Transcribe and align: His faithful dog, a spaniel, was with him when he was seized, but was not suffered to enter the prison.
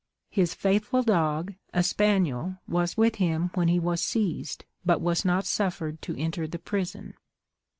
His 0.31 0.55
faithful 0.55 1.03
dog, 1.03 1.53
a 1.75 1.83
spaniel, 1.83 2.57
was 2.67 2.97
with 2.97 3.17
him 3.17 3.51
when 3.53 3.67
he 3.67 3.77
was 3.77 4.01
seized, 4.01 4.65
but 4.83 4.99
was 4.99 5.23
not 5.23 5.45
suffered 5.45 6.01
to 6.01 6.17
enter 6.19 6.47
the 6.47 6.57
prison. 6.57 7.13